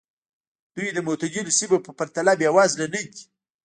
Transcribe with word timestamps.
دوی 0.75 0.87
د 0.93 0.99
معتدلو 1.07 1.55
سیمو 1.59 1.77
په 1.85 1.91
پرتله 1.97 2.33
بېوزله 2.39 2.85
نه 2.93 3.01
دي. 3.11 3.23